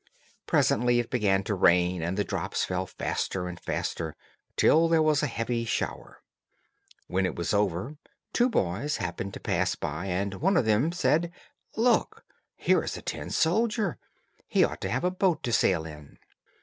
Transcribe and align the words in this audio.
Presently 0.47 0.97
it 0.99 1.11
began 1.11 1.43
to 1.43 1.53
rain, 1.53 2.01
and 2.01 2.17
the 2.17 2.23
drops 2.23 2.65
fell 2.65 2.87
faster 2.87 3.47
and 3.47 3.59
faster, 3.59 4.15
till 4.55 4.87
there 4.87 4.99
was 4.99 5.21
a 5.21 5.27
heavy 5.27 5.63
shower. 5.63 6.23
When 7.05 7.23
it 7.23 7.35
was 7.35 7.53
over, 7.53 7.97
two 8.33 8.49
boys 8.49 8.97
happened 8.97 9.35
to 9.35 9.39
pass 9.39 9.75
by, 9.75 10.07
and 10.07 10.33
one 10.41 10.57
of 10.57 10.65
them 10.65 10.91
said, 10.91 11.31
"Look, 11.77 12.25
there 12.65 12.81
is 12.83 12.97
a 12.97 13.03
tin 13.03 13.29
soldier. 13.29 13.99
He 14.47 14.63
ought 14.63 14.81
to 14.81 14.89
have 14.89 15.03
a 15.03 15.11
boat 15.11 15.43
to 15.43 15.51
sail 15.53 15.85
in." 15.85 16.17